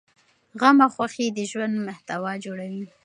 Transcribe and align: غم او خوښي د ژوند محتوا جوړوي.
غم 0.59 0.77
او 0.85 0.89
خوښي 0.95 1.27
د 1.37 1.39
ژوند 1.51 1.75
محتوا 1.87 2.33
جوړوي. 2.45 2.85